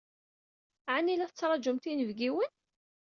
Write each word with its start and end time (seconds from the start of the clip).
Ɛni 0.95 1.15
la 1.15 1.29
tettṛajumt 1.29 1.85
inebgiwen? 1.91 2.51